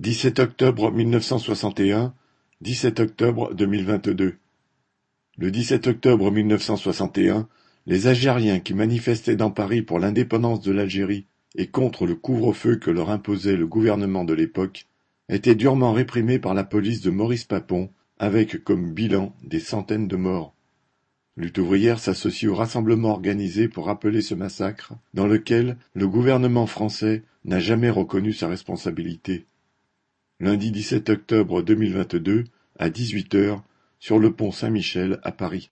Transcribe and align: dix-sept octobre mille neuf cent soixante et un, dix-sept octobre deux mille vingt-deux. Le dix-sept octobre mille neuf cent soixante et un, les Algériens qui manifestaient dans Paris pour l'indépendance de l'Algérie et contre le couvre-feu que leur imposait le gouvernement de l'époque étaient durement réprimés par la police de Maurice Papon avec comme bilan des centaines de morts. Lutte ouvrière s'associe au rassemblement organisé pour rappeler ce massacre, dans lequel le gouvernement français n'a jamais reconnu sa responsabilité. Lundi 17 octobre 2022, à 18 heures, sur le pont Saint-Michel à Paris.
dix-sept 0.00 0.38
octobre 0.38 0.90
mille 0.90 1.10
neuf 1.10 1.24
cent 1.24 1.36
soixante 1.36 1.78
et 1.78 1.92
un, 1.92 2.14
dix-sept 2.62 3.00
octobre 3.00 3.52
deux 3.52 3.66
mille 3.66 3.84
vingt-deux. 3.84 4.38
Le 5.36 5.50
dix-sept 5.50 5.88
octobre 5.88 6.30
mille 6.30 6.46
neuf 6.46 6.62
cent 6.62 6.76
soixante 6.76 7.18
et 7.18 7.28
un, 7.28 7.46
les 7.84 8.06
Algériens 8.06 8.60
qui 8.60 8.72
manifestaient 8.72 9.36
dans 9.36 9.50
Paris 9.50 9.82
pour 9.82 9.98
l'indépendance 9.98 10.62
de 10.62 10.72
l'Algérie 10.72 11.26
et 11.54 11.66
contre 11.66 12.06
le 12.06 12.14
couvre-feu 12.14 12.76
que 12.76 12.90
leur 12.90 13.10
imposait 13.10 13.58
le 13.58 13.66
gouvernement 13.66 14.24
de 14.24 14.32
l'époque 14.32 14.86
étaient 15.28 15.54
durement 15.54 15.92
réprimés 15.92 16.38
par 16.38 16.54
la 16.54 16.64
police 16.64 17.02
de 17.02 17.10
Maurice 17.10 17.44
Papon 17.44 17.90
avec 18.18 18.64
comme 18.64 18.94
bilan 18.94 19.36
des 19.44 19.60
centaines 19.60 20.08
de 20.08 20.16
morts. 20.16 20.54
Lutte 21.36 21.58
ouvrière 21.58 21.98
s'associe 21.98 22.50
au 22.50 22.54
rassemblement 22.54 23.10
organisé 23.10 23.68
pour 23.68 23.84
rappeler 23.84 24.22
ce 24.22 24.34
massacre, 24.34 24.94
dans 25.12 25.26
lequel 25.26 25.76
le 25.92 26.08
gouvernement 26.08 26.66
français 26.66 27.22
n'a 27.44 27.60
jamais 27.60 27.90
reconnu 27.90 28.32
sa 28.32 28.48
responsabilité. 28.48 29.44
Lundi 30.42 30.70
17 30.70 31.10
octobre 31.10 31.60
2022, 31.60 32.44
à 32.78 32.88
18 32.88 33.34
heures, 33.34 33.62
sur 33.98 34.18
le 34.18 34.32
pont 34.32 34.50
Saint-Michel 34.50 35.20
à 35.22 35.32
Paris. 35.32 35.68